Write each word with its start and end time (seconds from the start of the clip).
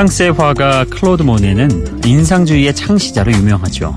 프랑스의 0.00 0.32
화가 0.32 0.84
클로드 0.84 1.22
모네는 1.24 2.00
인상주의의 2.06 2.74
창시자로 2.74 3.32
유명하죠. 3.32 3.94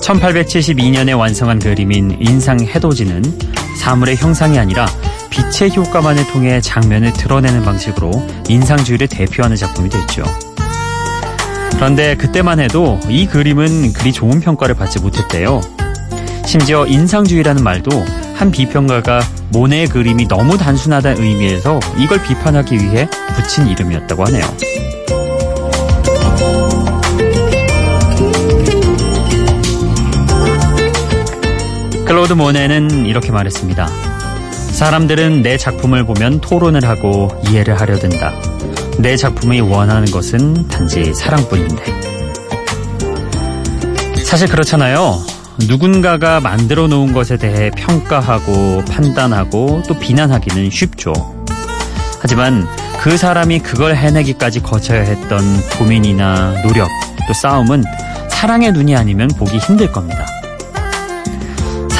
1872년에 0.00 1.18
완성한 1.18 1.58
그림인 1.58 2.18
인상 2.20 2.60
해돋이는 2.60 3.24
사물의 3.80 4.16
형상이 4.16 4.60
아니라 4.60 4.86
빛의 5.30 5.74
효과만을 5.74 6.28
통해 6.28 6.60
장면을 6.60 7.12
드러내는 7.14 7.64
방식으로 7.64 8.12
인상주의를 8.48 9.08
대표하는 9.08 9.56
작품이 9.56 9.88
됐죠. 9.88 10.22
그런데 11.74 12.16
그때만 12.16 12.60
해도 12.60 13.00
이 13.08 13.26
그림은 13.26 13.94
그리 13.94 14.12
좋은 14.12 14.38
평가를 14.38 14.76
받지 14.76 15.00
못했대요. 15.00 15.60
심지어 16.46 16.86
인상주의라는 16.86 17.64
말도 17.64 17.90
한 18.34 18.52
비평가가 18.52 19.20
모네의 19.50 19.88
그림이 19.88 20.28
너무 20.28 20.56
단순하다는 20.56 21.22
의미에서 21.22 21.80
이걸 21.98 22.22
비판하기 22.22 22.76
위해 22.76 23.08
붙인 23.34 23.66
이름이었다고 23.66 24.24
하네요. 24.26 24.81
클로드 32.22 32.34
모네는 32.34 33.04
이렇게 33.06 33.32
말했습니다. 33.32 33.88
사람들은 34.70 35.42
내 35.42 35.56
작품을 35.56 36.04
보면 36.04 36.40
토론을 36.40 36.84
하고 36.84 37.28
이해를 37.48 37.80
하려 37.80 37.98
든다. 37.98 38.32
내 38.98 39.16
작품이 39.16 39.60
원하는 39.60 40.08
것은 40.08 40.68
단지 40.68 41.12
사랑뿐인데. 41.14 41.82
사실 44.24 44.48
그렇잖아요. 44.48 45.18
누군가가 45.66 46.38
만들어 46.38 46.86
놓은 46.86 47.12
것에 47.12 47.38
대해 47.38 47.72
평가하고 47.72 48.84
판단하고 48.84 49.82
또 49.88 49.98
비난하기는 49.98 50.70
쉽죠. 50.70 51.12
하지만 52.20 52.68
그 53.00 53.16
사람이 53.16 53.58
그걸 53.60 53.96
해내기까지 53.96 54.62
거쳐야 54.62 55.00
했던 55.00 55.40
고민이나 55.76 56.62
노력 56.62 56.88
또 57.26 57.34
싸움은 57.34 57.82
사랑의 58.30 58.70
눈이 58.70 58.94
아니면 58.94 59.26
보기 59.36 59.58
힘들 59.58 59.90
겁니다. 59.90 60.24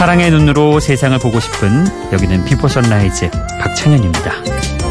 사랑의 0.02 0.32
눈으로 0.32 0.80
세상을 0.80 1.16
보고 1.20 1.38
싶은 1.38 1.86
여기는 2.12 2.44
비포 2.44 2.66
선라이즈 2.66 3.30
박창현입니다. 3.60 4.81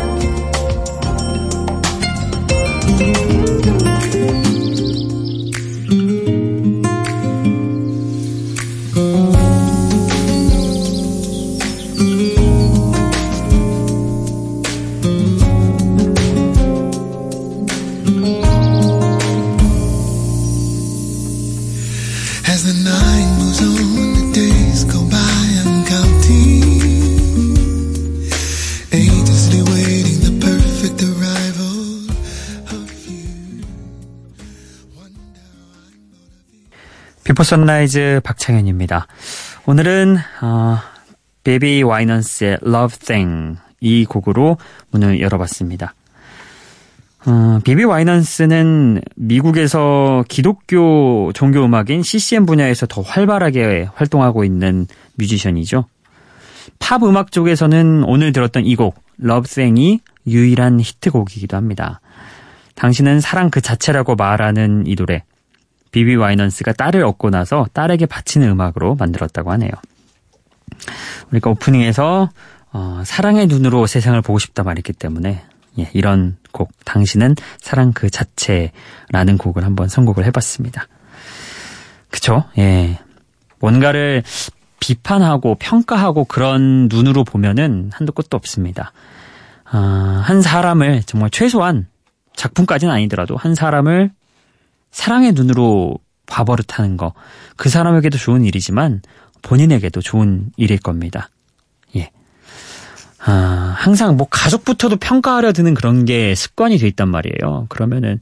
비포 37.31 37.43
선라이즈 37.43 38.19
박창현입니다. 38.25 39.07
오늘은 39.65 40.17
어, 40.41 40.79
비비 41.45 41.81
와이넌스의 41.81 42.57
Love 42.61 42.99
Thing 42.99 43.57
이 43.79 44.03
곡으로 44.03 44.57
문을 44.89 45.21
열어봤습니다. 45.21 45.93
어, 47.25 47.59
비비 47.63 47.85
와이넌스는 47.85 49.03
미국에서 49.15 50.25
기독교 50.27 51.31
종교 51.33 51.63
음악인 51.63 52.03
CCM 52.03 52.45
분야에서 52.45 52.85
더 52.85 53.01
활발하게 53.01 53.87
활동하고 53.95 54.43
있는 54.43 54.85
뮤지션이죠. 55.15 55.85
팝 56.79 57.01
음악 57.03 57.31
쪽에서는 57.31 58.03
오늘 58.03 58.33
들었던 58.33 58.65
이 58.65 58.75
곡, 58.75 59.01
Love 59.19 59.52
Thing이 59.52 60.01
유일한 60.27 60.81
히트곡이기도 60.81 61.55
합니다. 61.55 62.01
당신은 62.75 63.21
사랑 63.21 63.49
그 63.49 63.61
자체라고 63.61 64.15
말하는 64.15 64.83
이 64.85 64.97
노래, 64.97 65.23
비비 65.91 66.15
와이넌스가 66.15 66.73
딸을 66.73 67.03
얻고 67.03 67.29
나서 67.29 67.65
딸에게 67.73 68.05
바치는 68.05 68.49
음악으로 68.49 68.95
만들었다고 68.95 69.51
하네요. 69.51 69.71
우리가 71.31 71.49
오프닝에서 71.49 72.29
어, 72.73 73.01
사랑의 73.05 73.47
눈으로 73.47 73.85
세상을 73.85 74.19
보고 74.21 74.39
싶다 74.39 74.63
말했기 74.63 74.93
때문에 74.93 75.43
예, 75.79 75.89
이런 75.93 76.37
곡 76.51 76.71
당신은 76.85 77.35
사랑 77.59 77.93
그 77.93 78.09
자체라는 78.09 79.37
곡을 79.37 79.63
한번 79.63 79.87
선곡을 79.87 80.25
해봤습니다. 80.25 80.87
그쵸? 82.09 82.45
예. 82.57 82.99
뭔가를 83.59 84.23
비판하고 84.79 85.55
평가하고 85.55 86.25
그런 86.25 86.87
눈으로 86.89 87.23
보면은 87.23 87.91
한도 87.93 88.11
끝도 88.11 88.35
없습니다. 88.35 88.91
아, 89.63 90.21
한 90.25 90.41
사람을 90.41 91.03
정말 91.03 91.29
최소한 91.29 91.87
작품까지는 92.35 92.93
아니더라도 92.93 93.37
한 93.37 93.55
사람을 93.55 94.11
사랑의 94.91 95.33
눈으로 95.33 95.97
봐버릇하는 96.25 96.97
거, 96.97 97.13
그 97.55 97.69
사람에게도 97.69 98.17
좋은 98.17 98.45
일이지만 98.45 99.01
본인에게도 99.41 100.01
좋은 100.01 100.51
일일 100.57 100.79
겁니다. 100.79 101.29
예. 101.95 102.11
아, 103.19 103.75
항상 103.77 104.15
뭐 104.17 104.27
가족부터도 104.29 104.97
평가하려 104.97 105.51
드는 105.51 105.73
그런 105.73 106.05
게 106.05 106.35
습관이 106.35 106.77
돼 106.77 106.87
있단 106.87 107.09
말이에요. 107.09 107.65
그러면은 107.69 108.19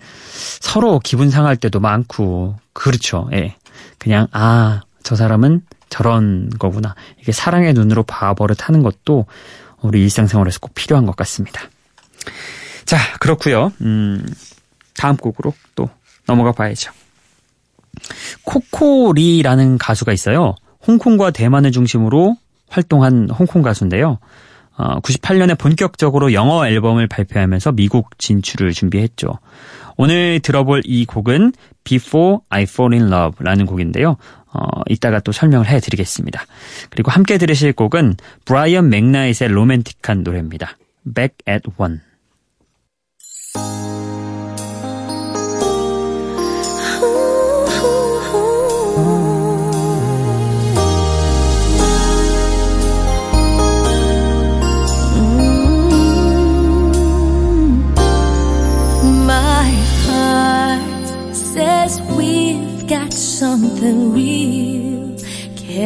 서로 0.60 1.00
기분 1.00 1.30
상할 1.30 1.58
때도 1.58 1.80
많고, 1.80 2.56
그렇죠. 2.74 3.30
예. 3.34 3.56
그냥, 3.98 4.28
아, 4.32 4.82
저 5.04 5.16
사람은 5.16 5.62
저런 5.90 6.50
거구나. 6.58 6.96
이게 7.20 7.32
사랑의 7.32 7.74
눈으로 7.74 8.04
봐버릇 8.04 8.68
하는 8.68 8.84
것도 8.84 9.26
우리 9.82 10.02
일상생활에서 10.04 10.60
꼭 10.60 10.74
필요한 10.74 11.06
것 11.06 11.16
같습니다. 11.16 11.62
자, 12.86 12.98
그렇고요 13.20 13.72
음, 13.82 14.26
다음 14.96 15.16
곡으로 15.16 15.54
또 15.76 15.90
넘어가 16.30 16.52
봐야죠. 16.52 16.92
코코리라는 18.44 19.78
가수가 19.78 20.14
있어요. 20.14 20.56
홍콩과 20.88 21.32
대만을 21.32 21.72
중심으로 21.72 22.36
활동한 22.70 23.30
홍콩 23.30 23.62
가수인데요. 23.62 24.20
어, 24.78 25.00
98년에 25.02 25.58
본격적으로 25.58 26.32
영어 26.32 26.66
앨범을 26.66 27.08
발표하면서 27.08 27.74
미국 27.74 28.18
진출을 28.18 28.72
준비했죠. 28.72 29.40
오늘 29.98 30.40
들어볼 30.40 30.84
이 30.86 31.06
곡은 31.06 31.52
Before 31.84 32.38
I 32.48 32.64
Fall 32.64 32.94
in 32.94 33.12
Love라는 33.12 33.66
곡인데요. 33.66 34.16
어, 34.54 34.82
이따가 34.88 35.20
또 35.20 35.34
설명을 35.34 35.68
해드리겠습니다. 35.68 36.46
그리고 36.90 37.12
함께 37.12 37.38
들으실 37.38 37.74
곡은 37.74 38.16
브라이언 38.46 38.90
맥나잇의 38.90 39.50
로맨틱한 39.50 40.24
노래입니다. 40.24 40.78
Back 41.14 41.36
at 41.48 41.64
One. 41.78 42.00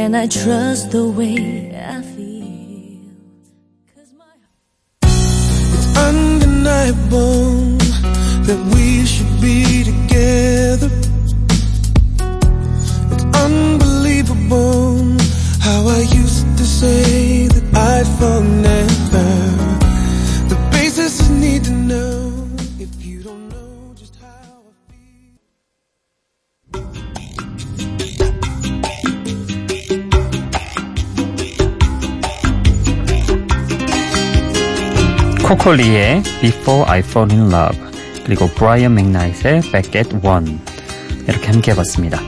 Can 0.04 0.16
I 0.16 0.28
trust 0.28 0.92
the 0.92 1.08
way 1.08 1.72
I 1.74 2.02
feel? 2.02 3.00
my 4.20 4.36
Undeniable 6.08 7.78
that 8.48 8.60
we 8.74 9.06
should 9.06 9.34
be 9.40 9.86
together. 9.86 10.92
It's 13.14 13.26
unbelievable 13.46 14.98
how 15.62 15.88
I 15.88 16.02
used 16.22 16.58
to 16.58 16.66
say 16.66 17.48
that 17.48 17.64
I'd 17.74 18.08
fall 18.20 18.42
never. 18.42 18.73
코코 35.54 35.89
리의 35.89 36.24
Before 36.42 36.84
I 36.90 37.00
Fall 37.00 37.32
in 37.32 37.54
Love 37.54 37.80
그리고 38.26 38.48
브라이언 38.48 38.96
맥나잇의 38.96 39.62
Back 39.62 39.92
at 39.98 40.16
One 40.24 40.58
이렇게 41.28 41.52
함께 41.52 41.72
해봤습니다. 41.72 42.20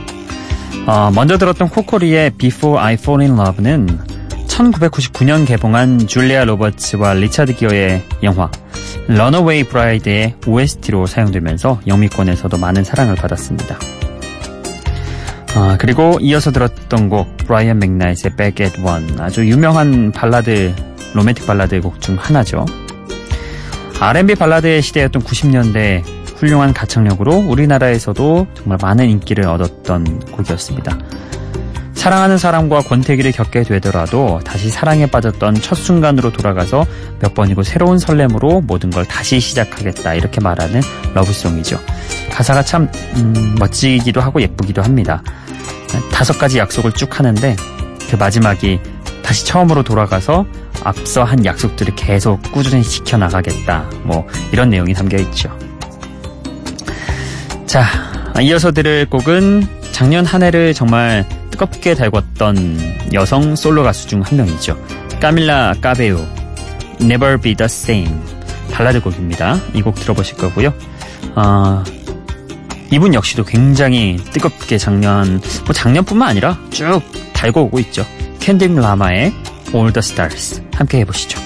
어, 0.85 1.11
먼저 1.15 1.35
들었던 1.39 1.69
코코 1.69 2.00
리의 2.00 2.31
Before 2.37 2.79
I 2.79 2.93
Fall 2.93 3.27
in 3.27 3.39
Love는 3.39 3.99
1999년 4.47 5.47
개봉한 5.47 6.05
줄리아 6.05 6.43
로버츠와 6.43 7.15
리차드 7.15 7.55
기어의 7.55 8.03
영화 8.21 8.51
Runaway 9.07 9.63
Bride의 9.63 10.35
OST로 10.45 11.07
사용되면서 11.07 11.81
영미권에서도 11.87 12.55
많은 12.57 12.83
사랑을 12.83 13.15
받았습니다. 13.15 13.79
아, 15.55 15.77
그리고 15.79 16.19
이어서 16.21 16.51
들었던 16.51 17.09
곡 17.09 17.37
브라이언 17.37 17.79
맥나이트의 17.79 18.35
Back 18.35 18.63
at 18.63 18.81
One 18.81 19.15
아주 19.19 19.47
유명한 19.47 20.11
발라드 20.11 20.75
로맨틱 21.15 21.47
발라드 21.47 21.81
곡 21.81 21.99
중 22.01 22.17
하나죠. 22.19 22.65
R&B 23.99 24.35
발라드의 24.35 24.81
시대였던 24.81 25.23
90년대 25.23 26.03
훌륭한 26.35 26.73
가창력으로 26.73 27.33
우리나라에서도 27.33 28.47
정말 28.53 28.77
많은 28.81 29.09
인기를 29.09 29.47
얻었던 29.47 30.19
곡이었습니다. 30.31 30.97
사랑하는 31.93 32.37
사람과 32.37 32.81
권태기를 32.81 33.31
겪게 33.31 33.63
되더라도 33.63 34.39
다시 34.45 34.69
사랑에 34.69 35.07
빠졌던 35.07 35.55
첫 35.55 35.73
순간으로 35.73 36.31
돌아가서 36.31 36.85
몇 37.19 37.33
번이고 37.33 37.63
새로운 37.63 37.97
설렘으로 37.97 38.61
모든 38.61 38.91
걸 38.91 39.05
다시 39.05 39.39
시작하겠다 39.39 40.13
이렇게 40.13 40.39
말하는 40.39 40.81
러브송이죠. 41.15 41.79
가사가 42.31 42.61
참 42.61 42.91
음, 43.15 43.55
멋지기도 43.57 44.21
하고 44.21 44.39
예쁘기도 44.39 44.83
합니다. 44.83 45.23
다섯 46.11 46.37
가지 46.37 46.59
약속을 46.59 46.91
쭉 46.91 47.17
하는데 47.17 47.55
그 48.09 48.17
마지막이 48.17 48.79
다시 49.23 49.45
처음으로 49.45 49.81
돌아가서 49.81 50.45
앞서 50.83 51.23
한 51.23 51.43
약속들을 51.45 51.95
계속 51.95 52.41
꾸준히 52.51 52.83
지켜나가겠다. 52.83 53.89
뭐 54.03 54.27
이런 54.51 54.69
내용이 54.69 54.93
담겨 54.93 55.17
있죠. 55.17 55.49
자, 57.65 57.85
이어서 58.41 58.71
들을 58.71 59.05
곡은 59.09 59.67
작년 59.91 60.25
한 60.25 60.43
해를 60.43 60.73
정말 60.73 61.25
뜨겁게 61.51 61.93
달궜던 61.95 63.13
여성 63.13 63.55
솔로 63.55 63.83
가수 63.83 64.07
중 64.07 64.21
한 64.21 64.37
명이죠. 64.37 64.77
까밀라 65.21 65.75
까베우, 65.81 66.19
Never 67.01 67.37
Be 67.39 67.55
The 67.55 67.65
Same 67.65 68.13
발라드 68.71 69.01
곡입니다. 69.01 69.59
이 69.73 69.81
곡 69.81 69.95
들어보실 69.95 70.37
거고요. 70.37 70.73
어, 71.35 71.83
이분 72.91 73.13
역시도 73.13 73.45
굉장히 73.45 74.17
뜨겁게 74.31 74.77
작년, 74.77 75.41
뭐 75.65 75.73
작년뿐만 75.73 76.29
아니라 76.29 76.57
쭉 76.71 77.01
달고 77.33 77.63
오고 77.63 77.79
있죠. 77.79 78.05
캔딩 78.39 78.75
라마의 78.75 79.33
The 79.91 79.99
Stars 79.99 80.61
함께 80.73 80.99
해보시죠. 80.99 81.44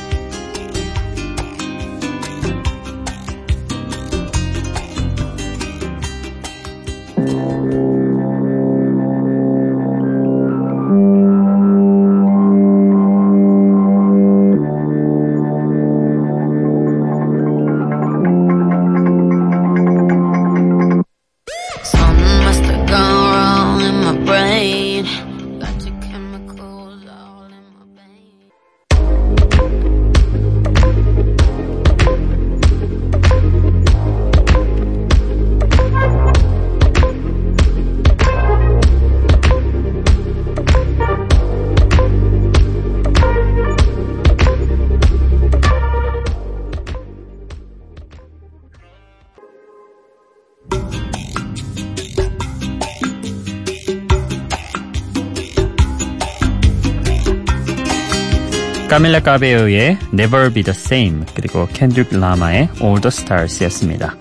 까밀라 59.00 59.22
까베오의 59.22 59.98
Never 60.12 60.52
Be 60.52 60.62
The 60.62 60.78
Same 60.78 61.24
그리고 61.34 61.70
켄드릭 61.72 62.20
라마의 62.20 62.68
All 62.82 63.00
The 63.00 63.08
Stars였습니다. 63.08 64.18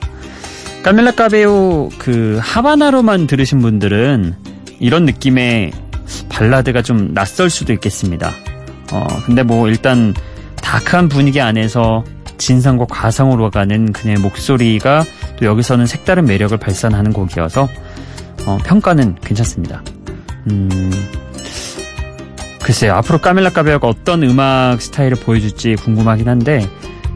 까밀라 0.84 1.10
까베오 1.16 1.88
그 1.98 2.38
하바나로만 2.40 3.26
들으신 3.26 3.58
분들은 3.58 4.36
이런 4.78 5.04
느낌의 5.04 5.72
발라드가 6.28 6.82
좀 6.82 7.12
낯설 7.12 7.50
수도 7.50 7.72
있겠습니다. 7.72 8.30
어 8.92 9.04
근데 9.26 9.42
뭐 9.42 9.69
일단 9.69 10.14
다크한 10.62 11.08
분위기 11.08 11.40
안에서 11.40 12.04
진상과 12.36 12.86
과성으로 12.88 13.50
가는 13.50 13.92
그녀의 13.92 14.20
목소리가 14.20 15.04
또 15.40 15.46
여기서는 15.46 15.86
색다른 15.86 16.25
매력을 16.25 16.56
발산하는 16.56 17.12
곡이어서 17.12 17.69
어, 18.46 18.58
평가는 18.64 19.16
괜찮습니다. 19.25 19.82
음, 20.48 20.92
글쎄요, 22.68 22.92
앞으로 22.96 23.16
까밀라 23.16 23.48
까베오가 23.48 23.88
어떤 23.88 24.22
음악 24.24 24.82
스타일을 24.82 25.16
보여줄지 25.16 25.76
궁금하긴 25.76 26.28
한데, 26.28 26.68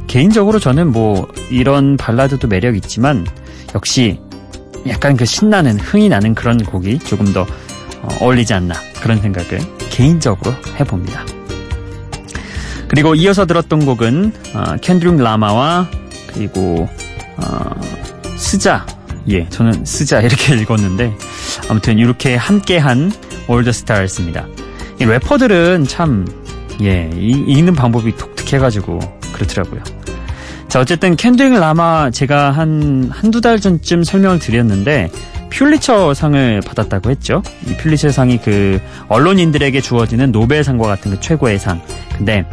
개인적으로 0.06 0.58
저는 0.58 0.90
뭐, 0.92 1.28
이런 1.50 1.98
발라드도 1.98 2.48
매력 2.48 2.74
있지만, 2.74 3.26
역시 3.74 4.18
약간 4.88 5.14
그 5.14 5.26
신나는, 5.26 5.78
흥이 5.78 6.08
나는 6.08 6.34
그런 6.34 6.56
곡이 6.56 7.00
조금 7.00 7.34
더 7.34 7.42
어, 7.42 8.08
어울리지 8.22 8.54
않나, 8.54 8.74
그런 9.02 9.20
생각을 9.20 9.58
개인적으로 9.90 10.54
해봅니다. 10.80 11.22
그리고 12.88 13.14
이어서 13.14 13.44
들었던 13.44 13.84
곡은, 13.84 14.32
어, 14.54 14.76
켄드릭 14.80 15.16
라마와, 15.22 15.86
그리고, 16.32 16.88
어, 17.36 17.80
스자. 18.38 18.86
예, 19.28 19.46
저는 19.50 19.84
스자 19.84 20.22
이렇게 20.22 20.56
읽었는데, 20.56 21.14
아무튼 21.68 21.98
이렇게 21.98 22.36
함께한 22.36 23.12
Stars입니다. 23.50 24.46
이 25.02 25.04
래퍼들은 25.04 25.88
참, 25.88 26.24
예, 26.80 27.10
이, 27.12 27.30
읽는 27.30 27.74
방법이 27.74 28.16
독특해가지고 28.16 29.00
그렇더라고요. 29.32 29.82
자, 30.68 30.78
어쨌든 30.78 31.16
캔드릭 31.16 31.54
라마 31.54 32.10
제가 32.10 32.52
한, 32.52 33.10
한두 33.12 33.40
달 33.40 33.58
전쯤 33.58 34.04
설명을 34.04 34.38
드렸는데, 34.38 35.10
퓰리처 35.50 36.14
상을 36.14 36.60
받았다고 36.64 37.10
했죠. 37.10 37.42
이 37.66 37.76
퓰리처 37.78 38.12
상이 38.12 38.40
그 38.40 38.80
언론인들에게 39.08 39.80
주어지는 39.80 40.30
노벨상과 40.30 40.86
같은 40.86 41.10
그 41.10 41.20
최고의 41.20 41.58
상. 41.58 41.82
근데, 42.16 42.44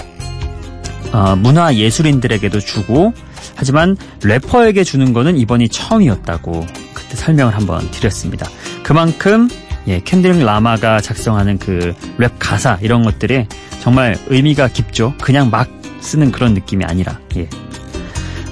어, 1.13 1.35
문화 1.35 1.75
예술인들에게도 1.75 2.61
주고, 2.61 3.13
하지만 3.55 3.95
래퍼에게 4.23 4.83
주는 4.83 5.13
거는 5.13 5.37
이번이 5.37 5.69
처음이었다고 5.69 6.65
그때 6.95 7.15
설명을 7.15 7.55
한번 7.55 7.91
드렸습니다. 7.91 8.47
그만큼 8.81 9.49
예, 9.89 9.99
켄드릭 10.01 10.43
라마가 10.45 11.01
작성하는 11.01 11.57
그 11.57 11.93
랩 12.19 12.33
가사 12.37 12.77
이런 12.81 13.03
것들이 13.03 13.47
정말 13.81 14.17
의미가 14.27 14.67
깊죠. 14.69 15.13
그냥 15.21 15.49
막 15.49 15.69
쓰는 16.01 16.31
그런 16.31 16.53
느낌이 16.53 16.83
아니라 16.85 17.17
예. 17.37 17.49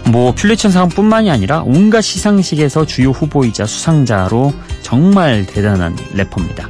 뭐 0.09 0.33
퓰리처상뿐만이 0.33 1.29
아니라 1.29 1.63
온갖 1.65 2.01
시상식에서 2.01 2.85
주요 2.85 3.09
후보이자 3.09 3.65
수상자로 3.65 4.53
정말 4.81 5.45
대단한 5.45 5.97
래퍼입니다. 6.13 6.69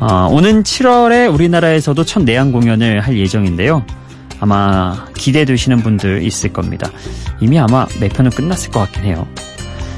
어, 0.00 0.28
오는 0.32 0.62
7월에 0.64 1.32
우리나라에서도 1.32 2.04
첫 2.04 2.24
내한 2.24 2.50
공연을 2.50 3.00
할 3.00 3.16
예정인데요. 3.16 3.84
아마 4.40 5.06
기대되시는 5.16 5.82
분들 5.82 6.22
있을 6.24 6.52
겁니다. 6.52 6.90
이미 7.40 7.58
아마 7.58 7.86
매편은 8.00 8.30
끝났을 8.32 8.70
것 8.70 8.80
같긴 8.80 9.04
해요. 9.04 9.28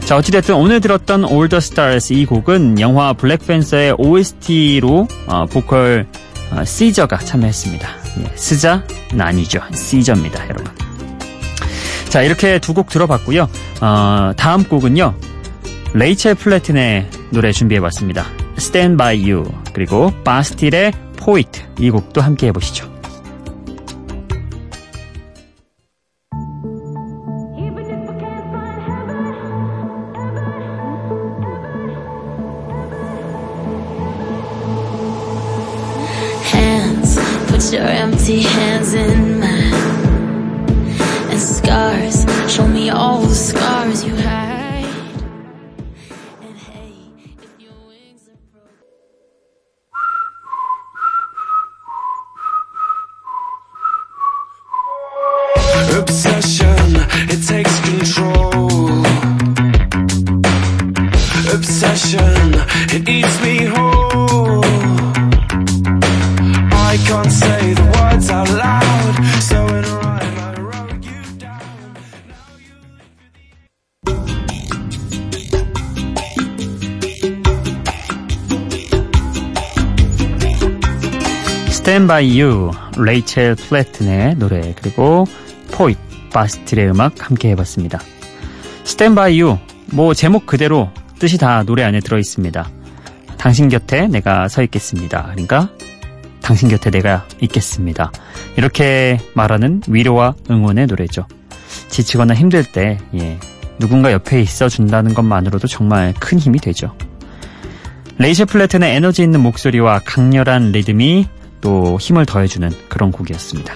자, 0.05 0.17
어찌됐든 0.17 0.55
오늘 0.55 0.81
들었던 0.81 1.23
the 1.49 1.59
Stars 1.59 2.13
이 2.13 2.27
곡은 2.27 2.81
영화 2.81 3.13
블랙팬서의 3.13 3.95
OST로 3.99 5.09
어, 5.27 5.47
보컬 5.47 6.07
어, 6.51 6.65
시저가 6.65 7.19
참여했습니다. 7.19 7.89
예, 8.21 8.33
스자는 8.37 9.21
아니죠. 9.21 9.61
시저입니다, 9.73 10.45
여러분. 10.45 10.67
자, 12.09 12.23
이렇게 12.23 12.59
두 12.59 12.75
곡 12.75 12.89
들어봤고요. 12.91 13.49
어, 13.81 14.33
다음 14.37 14.65
곡은요. 14.65 15.15
레이첼 15.95 16.35
플래튼의 16.35 17.09
노래 17.31 17.53
준비해봤습니다. 17.53 18.27
Stand 18.59 18.97
By 18.99 19.31
You 19.31 19.51
그리고 19.73 20.13
바스틸의 20.25 20.93
Poet 21.17 21.63
이 21.79 21.91
곡도 21.91 22.21
함께 22.21 22.49
해보시죠. 22.49 22.92
Your 37.73 37.87
empty 37.87 38.43
hands 38.43 38.93
in 38.93 39.32
Stand 81.93 82.09
By 82.09 82.41
You, 82.41 82.71
레이첼 82.97 83.55
플래튼의 83.55 84.37
노래 84.37 84.75
그리고 84.81 85.27
Poet, 85.73 85.99
바스틸의 86.33 86.89
음악 86.89 87.29
함께 87.29 87.51
해봤습니다. 87.51 88.01
Stand 88.87 89.15
By 89.15 89.39
You, 89.43 89.59
뭐 89.93 90.15
제목 90.15 90.47
그대로 90.47 90.91
뜻이 91.19 91.37
다 91.37 91.63
노래 91.65 91.83
안에 91.83 92.01
들어있습니다. 92.01 92.71
당신 93.37 93.69
곁에 93.69 94.07
내가 94.07 94.49
서 94.49 94.63
있겠습니다. 94.63 95.25
그러니까 95.33 95.69
당신 96.41 96.71
곁에 96.71 96.89
내가 96.89 97.27
있겠습니다. 97.43 98.11
이렇게 98.57 99.21
말하는 99.35 99.83
위로와 99.87 100.35
응원의 100.51 100.87
노래죠. 100.87 101.27
지치거나 101.91 102.33
힘들 102.33 102.65
때 102.65 102.97
예, 103.17 103.39
누군가 103.79 104.13
옆에 104.13 104.41
있어 104.41 104.71
준다는 104.71 105.13
것만으로도 105.13 105.69
정말 105.69 106.15
큰 106.19 106.39
힘이 106.39 106.59
되죠. 106.59 106.97
레이첼 108.17 108.47
플래튼의 108.47 108.97
에너지 108.97 109.23
있는 109.23 109.41
목소리와 109.41 110.01
강렬한 110.07 110.73
리듬이 110.73 111.29
또 111.63 111.97
힘을 111.99 112.27
더해주는 112.27 112.71
그런 112.89 113.11
곡이었습니다. 113.11 113.75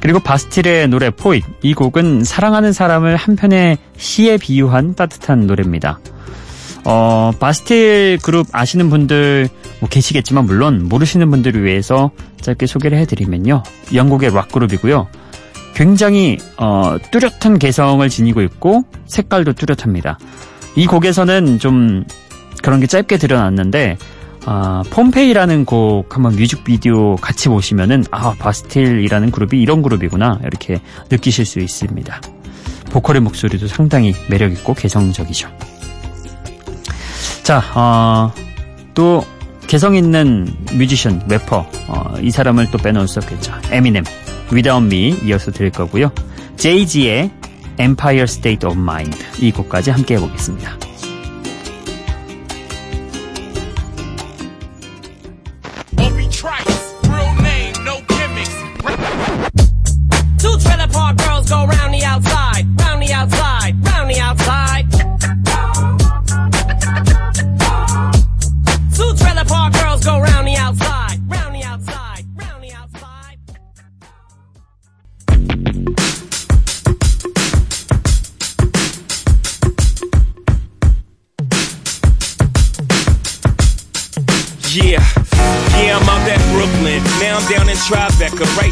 그리고 0.00 0.20
바스틸의 0.20 0.88
노래 0.88 1.08
Poet 1.08 1.42
이 1.62 1.72
곡은 1.72 2.24
사랑하는 2.24 2.74
사람을 2.74 3.16
한편의 3.16 3.78
시에 3.96 4.36
비유한 4.36 4.94
따뜻한 4.94 5.46
노래입니다. 5.46 5.98
어, 6.84 7.32
바스틸 7.40 8.18
그룹 8.22 8.46
아시는 8.52 8.90
분들 8.90 9.48
뭐 9.80 9.88
계시겠지만 9.88 10.44
물론 10.44 10.86
모르시는 10.88 11.30
분들을 11.30 11.64
위해서 11.64 12.10
짧게 12.42 12.66
소개를 12.66 12.98
해드리면요. 12.98 13.62
영국의 13.94 14.34
락 14.34 14.52
그룹이고요. 14.52 15.08
굉장히 15.74 16.38
어, 16.58 16.96
뚜렷한 17.10 17.58
개성을 17.58 18.06
지니고 18.06 18.42
있고 18.42 18.84
색깔도 19.06 19.54
뚜렷합니다. 19.54 20.18
이 20.76 20.86
곡에서는 20.86 21.58
좀 21.58 22.04
그런 22.62 22.80
게 22.80 22.86
짧게 22.86 23.16
드러났는데 23.16 23.96
아, 24.46 24.82
폼페이라는 24.90 25.64
곡 25.64 26.14
한번 26.14 26.36
뮤직비디오 26.36 27.16
같이 27.16 27.48
보시면은 27.48 28.04
아 28.10 28.34
바스틸이라는 28.38 29.30
그룹이 29.30 29.60
이런 29.60 29.82
그룹이구나 29.82 30.40
이렇게 30.42 30.80
느끼실 31.10 31.46
수 31.46 31.60
있습니다. 31.60 32.20
보컬의 32.90 33.22
목소리도 33.22 33.66
상당히 33.66 34.14
매력 34.28 34.52
있고 34.52 34.74
개성적이죠. 34.74 35.48
자, 37.42 37.62
어, 37.74 38.32
또 38.94 39.24
개성 39.66 39.94
있는 39.94 40.46
뮤지션, 40.74 41.22
래퍼 41.28 41.66
어, 41.88 42.14
이 42.20 42.30
사람을 42.30 42.70
또 42.70 42.78
빼놓을 42.78 43.08
수 43.08 43.18
없겠죠. 43.18 43.52
에미넴, 43.70 44.04
Without 44.52 44.84
Me 44.84 45.16
이어서 45.24 45.50
들을 45.50 45.70
거고요. 45.70 46.12
제이지의 46.56 47.30
Empire 47.80 48.24
State 48.24 48.68
of 48.68 48.78
Mind 48.78 49.18
이 49.40 49.50
곡까지 49.50 49.90
함께 49.90 50.14
해보겠습니다. 50.14 50.78
track. 56.44 56.73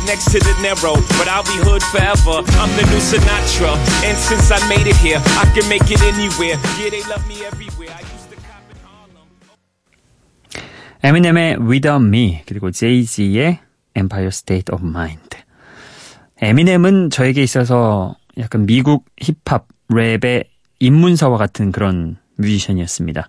Right 0.02 0.09
next 0.09 0.30
to 0.32 0.38
the 0.38 0.54
Narrow. 0.62 0.94
But 1.18 1.28
I'll 1.28 1.44
be 1.44 1.59
hood 1.62 1.82
forever. 1.82 2.42
I'm 2.59 2.71
the 2.76 2.85
new 2.90 3.00
Sinatra. 3.00 3.76
And 4.04 4.16
since 4.18 4.50
I 4.50 4.59
made 4.68 4.87
it 4.87 4.97
here, 4.97 5.18
I 5.18 5.47
can 5.54 5.68
make 5.68 5.90
it 5.90 6.00
anywhere. 6.02 6.56
Yeah, 6.78 6.90
they 6.90 7.02
love 7.09 7.26
me 7.28 7.44
everywhere. 7.44 7.90
I 7.90 8.00
used 8.00 8.30
to 8.30 8.37
cop 8.37 8.64
in 8.71 8.78
Harlem. 8.82 9.26
에미넴의 11.02 11.59
Without 11.68 12.04
Me 12.04 12.42
그리고 12.47 12.71
제이지의 12.71 13.61
Empire 13.97 14.28
State 14.28 14.73
of 14.73 14.85
Mind. 14.85 15.37
에미넴은 16.40 17.11
저에게 17.11 17.42
있어서 17.42 18.16
약간 18.38 18.66
미국 18.66 19.04
힙합 19.21 19.68
랩의 19.90 20.47
입문서와 20.80 21.38
같은 21.38 21.71
그런 21.71 22.16
뮤지션이었습니다. 22.37 23.28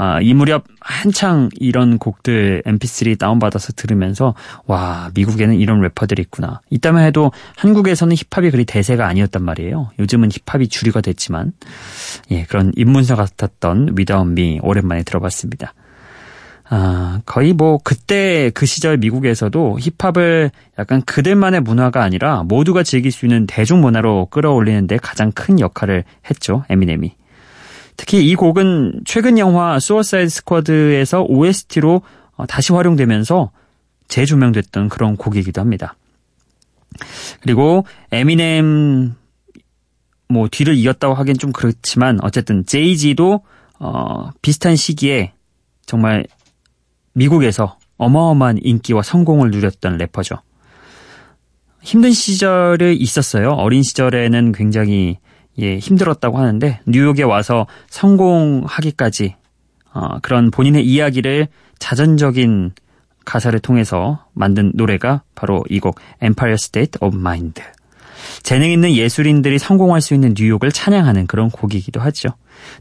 아, 0.00 0.20
이 0.20 0.32
무렵 0.32 0.64
한창 0.80 1.48
이런 1.54 1.98
곡들 1.98 2.62
mp3 2.64 3.18
다운받아서 3.18 3.72
들으면서 3.72 4.34
와 4.66 5.10
미국에는 5.12 5.56
이런 5.56 5.80
래퍼들이 5.80 6.22
있구나. 6.22 6.60
이때만 6.70 7.02
해도 7.02 7.32
한국에서는 7.56 8.14
힙합이 8.14 8.52
그리 8.52 8.64
대세가 8.64 9.08
아니었단 9.08 9.42
말이에요. 9.42 9.90
요즘은 9.98 10.30
힙합이 10.30 10.68
주류가 10.68 11.00
됐지만 11.00 11.52
예 12.30 12.44
그런 12.44 12.72
입문서 12.76 13.16
같았던 13.16 13.96
Me 13.98 14.60
오랜만에 14.62 15.02
들어봤습니다. 15.02 15.74
아, 16.70 17.20
거의 17.26 17.52
뭐 17.52 17.78
그때 17.82 18.52
그 18.54 18.66
시절 18.66 18.98
미국에서도 18.98 19.78
힙합을 19.80 20.52
약간 20.78 21.02
그들만의 21.02 21.62
문화가 21.62 22.04
아니라 22.04 22.44
모두가 22.44 22.84
즐길 22.84 23.10
수 23.10 23.26
있는 23.26 23.46
대중 23.48 23.80
문화로 23.80 24.26
끌어올리는데 24.26 24.98
가장 24.98 25.32
큰 25.32 25.58
역할을 25.58 26.04
했죠. 26.30 26.64
에미넴이. 26.68 27.16
특히 27.98 28.24
이 28.24 28.36
곡은 28.36 29.02
최근 29.04 29.38
영화 29.38 29.78
Suicide 29.80 30.30
Squad에서 30.30 31.24
OST로 31.24 32.00
어, 32.36 32.46
다시 32.46 32.72
활용되면서 32.72 33.50
재조명됐던 34.06 34.88
그런 34.88 35.16
곡이기도 35.16 35.60
합니다. 35.60 35.96
그리고 37.40 37.84
에미넴 38.12 39.16
뭐 40.28 40.48
뒤를 40.48 40.74
이었다고 40.76 41.14
하기엔 41.14 41.38
좀 41.38 41.52
그렇지만 41.52 42.18
어쨌든 42.22 42.64
제이지도 42.64 43.40
어, 43.80 44.30
비슷한 44.42 44.76
시기에 44.76 45.32
정말 45.84 46.24
미국에서 47.14 47.78
어마어마한 47.96 48.60
인기와 48.62 49.02
성공을 49.02 49.50
누렸던 49.50 49.98
래퍼죠. 49.98 50.36
힘든 51.82 52.12
시절이 52.12 52.96
있었어요. 52.96 53.50
어린 53.50 53.82
시절에는 53.82 54.52
굉장히 54.52 55.18
예, 55.58 55.78
힘들었다고 55.78 56.38
하는데 56.38 56.80
뉴욕에 56.86 57.22
와서 57.22 57.66
성공하기까지 57.90 59.34
어, 59.94 60.18
그런 60.22 60.50
본인의 60.50 60.86
이야기를 60.86 61.48
자전적인 61.78 62.72
가사를 63.24 63.58
통해서 63.60 64.24
만든 64.32 64.72
노래가 64.74 65.22
바로 65.34 65.64
이 65.68 65.80
곡 65.80 65.96
Empire 66.22 66.54
State 66.54 66.98
of 67.00 67.16
Mind. 67.16 67.62
재능 68.42 68.70
있는 68.70 68.92
예술인들이 68.92 69.58
성공할 69.58 70.00
수 70.00 70.14
있는 70.14 70.34
뉴욕을 70.36 70.72
찬양하는 70.72 71.26
그런 71.26 71.50
곡이기도 71.50 72.00
하죠. 72.00 72.30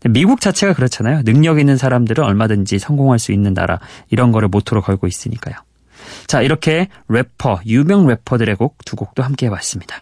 미국 0.09 0.41
자체가 0.41 0.73
그렇잖아요. 0.73 1.23
능력 1.23 1.59
있는 1.59 1.77
사람들은 1.77 2.23
얼마든지 2.23 2.79
성공할 2.79 3.19
수 3.19 3.31
있는 3.31 3.53
나라 3.53 3.79
이런 4.09 4.31
거를 4.31 4.47
모토로 4.47 4.81
걸고 4.81 5.07
있으니까요. 5.07 5.55
자 6.27 6.41
이렇게 6.41 6.87
래퍼 7.09 7.61
유명 7.65 8.07
래퍼들의 8.07 8.55
곡 8.55 8.77
두 8.85 8.95
곡도 8.95 9.23
함께 9.23 9.47
해봤습니다. 9.47 10.01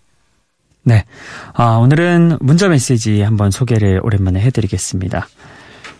네. 0.83 1.05
아, 1.53 1.75
오늘은 1.75 2.37
문자 2.41 2.67
메시지 2.67 3.21
한번 3.21 3.51
소개를 3.51 4.01
오랜만에 4.03 4.39
해드리겠습니다. 4.41 5.27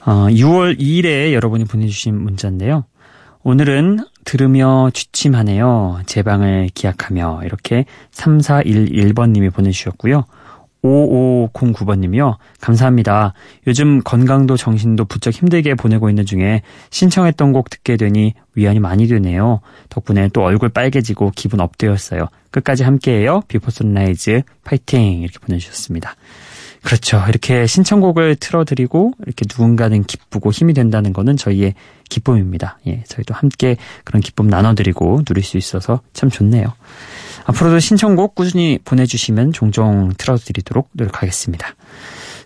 어, 0.05 0.27
6월 0.29 0.79
2일에 0.79 1.33
여러분이 1.33 1.65
보내주신 1.65 2.19
문자인데요. 2.19 2.85
오늘은 3.43 4.00
들으며 4.23 4.89
취침하네요. 4.93 6.01
재방을 6.05 6.69
기약하며 6.73 7.41
이렇게 7.43 7.85
3411번님이 8.11 9.53
보내주셨고요. 9.53 10.25
5509번님이요. 10.83 12.38
감사합니다. 12.59 13.33
요즘 13.67 14.01
건강도 14.03 14.57
정신도 14.57 15.05
부쩍 15.05 15.33
힘들게 15.33 15.75
보내고 15.75 16.09
있는 16.09 16.25
중에 16.25 16.61
신청했던 16.89 17.53
곡 17.53 17.69
듣게 17.69 17.97
되니 17.97 18.33
위안이 18.55 18.79
많이 18.79 19.07
되네요. 19.07 19.61
덕분에 19.89 20.29
또 20.33 20.43
얼굴 20.43 20.69
빨개지고 20.69 21.31
기분 21.35 21.59
up되었어요. 21.62 22.27
끝까지 22.51 22.83
함께해요. 22.83 23.41
Before 23.48 23.71
Sunrise 23.71 24.41
파이팅 24.63 25.21
이렇게 25.21 25.39
보내주셨습니다. 25.39 26.15
그렇죠. 26.83 27.23
이렇게 27.29 27.67
신청곡을 27.67 28.38
틀어드리고 28.38 29.13
이렇게 29.25 29.45
누군가는 29.47 30.03
기쁘고 30.03 30.51
힘이 30.51 30.73
된다는 30.73 31.13
거는 31.13 31.38
저희의 31.38 31.75
기쁨입니다. 32.09 32.79
예, 32.88 33.03
저희도 33.07 33.35
함께 33.35 33.77
그런 34.03 34.19
기쁨 34.19 34.47
나눠드리고 34.47 35.23
누릴 35.25 35.43
수 35.43 35.57
있어서 35.57 36.01
참 36.13 36.29
좋네요. 36.29 36.73
앞으로도 37.45 37.79
신청곡 37.79 38.36
꾸준히 38.36 38.79
보내주시면 38.83 39.53
종종 39.53 40.12
틀어드리도록 40.17 40.89
노력하겠습니다. 40.93 41.75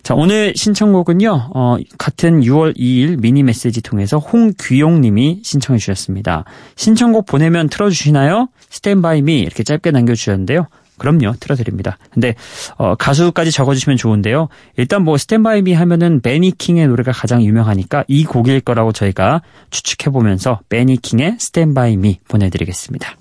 자, 0.06 0.14
오늘 0.14 0.54
신청곡은요, 0.56 1.50
어, 1.56 1.78
같은 1.98 2.42
6월 2.42 2.78
2일 2.78 3.20
미니 3.20 3.42
메시지 3.42 3.82
통해서 3.82 4.20
홍귀용 4.20 5.02
님이 5.02 5.42
신청해 5.44 5.80
주셨습니다. 5.80 6.46
신청곡 6.76 7.26
보내면 7.26 7.70
틀어주시나요? 7.70 8.50
스탠바이 8.70 9.24
미 9.24 9.40
이렇게 9.40 9.64
짧게 9.64 9.90
남겨주셨는데요. 9.90 10.68
그럼요, 11.00 11.34
틀어드립니다. 11.40 11.98
근데, 12.14 12.36
어, 12.78 12.94
가수까지 12.94 13.52
적어주시면 13.52 13.98
좋은데요. 13.98 14.48
일단 14.78 15.04
뭐, 15.04 15.18
스탠바이 15.18 15.64
미 15.64 15.74
하면은 15.74 16.22
베니킹의 16.22 16.88
노래가 16.88 17.12
가장 17.12 17.44
유명하니까 17.44 18.04
이 18.08 18.26
곡일 18.26 18.62
거라고 18.62 18.92
저희가 18.92 19.42
추측해보면서 19.72 20.60
베니킹의 20.70 21.38
스탠바이 21.40 21.98
미 21.98 22.20
보내드리겠습니다. 22.28 23.18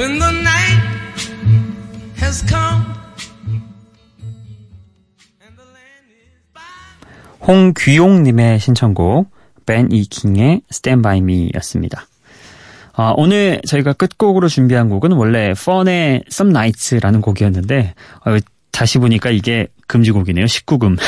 When 0.00 0.18
the 0.18 0.30
night 0.30 0.80
has 2.16 2.42
come. 2.48 2.86
홍귀용님의 7.46 8.60
신청곡 8.60 9.30
벤 9.66 9.90
이킹의 9.92 10.62
Stand 10.72 11.02
By 11.02 11.18
Me였습니다. 11.18 12.09
아, 13.02 13.14
오늘 13.16 13.62
저희가 13.66 13.94
끝곡으로 13.94 14.48
준비한 14.48 14.90
곡은 14.90 15.12
원래 15.12 15.54
펀의 15.54 16.24
Some 16.30 16.50
Nights라는 16.50 17.22
곡이었는데 17.22 17.94
어, 18.26 18.36
다시 18.72 18.98
보니까 18.98 19.30
이게 19.30 19.68
금지곡이네요. 19.86 20.44
19금. 20.44 20.98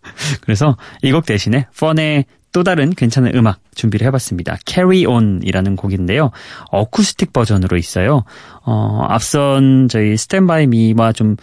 그래서 0.40 0.78
이 1.02 1.12
곡 1.12 1.26
대신에 1.26 1.66
펀의 1.78 2.24
또 2.52 2.62
다른 2.62 2.94
괜찮은 2.94 3.34
음악 3.34 3.60
준비를 3.74 4.06
해봤습니다. 4.06 4.56
Carry 4.66 5.04
On이라는 5.04 5.76
곡인데요. 5.76 6.30
어쿠스틱 6.70 7.34
버전으로 7.34 7.76
있어요. 7.76 8.24
어, 8.64 9.04
앞선 9.10 9.88
저희 9.90 10.16
By 10.46 10.62
Me와 10.62 11.12
좀 11.12 11.36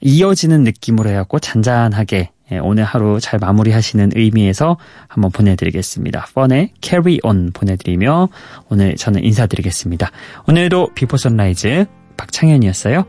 이어지는 0.00 0.64
느낌으로 0.64 1.10
해갖고 1.10 1.40
잔잔하게 1.40 2.16
예, 2.16 2.30
오늘 2.60 2.84
하루 2.84 3.20
잘 3.20 3.38
마무리하시는 3.38 4.10
의미에서 4.14 4.76
한번 5.08 5.30
보내드리겠습니다. 5.30 6.26
펀의 6.34 6.72
Carry 6.80 7.18
On 7.24 7.50
보내드리며 7.52 8.28
오늘 8.68 8.96
저는 8.96 9.24
인사드리겠습니다. 9.24 10.10
오늘도 10.48 10.94
Before 10.94 11.16
Sunrise 11.16 11.86
박창현이었어요. 12.16 13.04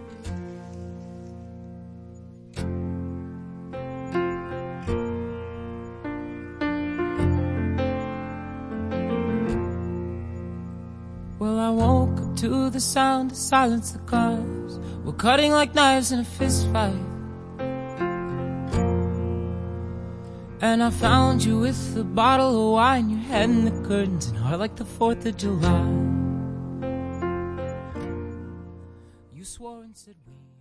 To 12.37 12.69
the 12.69 12.81
sound 12.81 13.31
of 13.31 13.37
silence. 13.37 13.91
The 13.91 13.99
cars 14.05 14.77
were 15.05 15.13
cutting 15.13 15.53
like 15.53 15.73
knives 15.73 16.11
in 16.11 16.19
a 16.19 16.25
fist 16.25 16.67
fight. 16.73 17.12
And 20.63 20.81
I 20.81 20.91
found 20.91 21.43
you 21.43 21.59
with 21.59 21.97
a 21.97 22.05
bottle 22.05 22.67
of 22.67 22.73
wine, 22.75 23.09
your 23.09 23.19
head 23.19 23.49
in 23.49 23.65
the 23.65 23.85
curtains, 23.85 24.27
and 24.27 24.37
heart 24.37 24.59
like 24.59 24.77
the 24.77 24.85
4th 24.85 25.25
of 25.25 25.35
July. 25.35 25.83
You 29.33 29.43
swore 29.43 29.83
and 29.83 29.93
said 29.97 30.15
we. 30.25 30.52